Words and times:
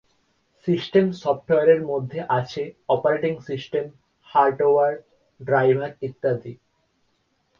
System 0.67 1.05
সফটওয়্যারের 1.21 1.81
মধ্যে 1.85 2.19
আছে 2.39 2.63
অপারেটিং 2.89 3.33
সিস্টেম, 3.47 3.85
হার্ডওয়্যার 4.29 4.93
ড্রাইভার 5.39 5.91
ইত্যাদি। 6.01 6.53